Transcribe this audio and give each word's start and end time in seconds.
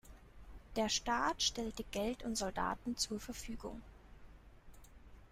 Der 0.77 0.89
Staat 0.89 1.43
stellte 1.43 1.83
Geld 1.83 2.23
und 2.23 2.35
Soldaten 2.35 2.97
zur 2.97 3.19
Verfügung. 3.19 3.83